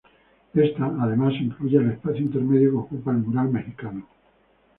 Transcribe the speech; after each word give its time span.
Esta, 0.55 0.95
además, 0.99 1.35
incluye 1.39 1.77
el 1.77 1.91
espacio 1.91 2.21
intermedio 2.21 2.71
que 2.71 2.77
ocupa 2.77 3.11
el 3.11 3.17
mural 3.17 3.49
mexicano. 3.49 4.07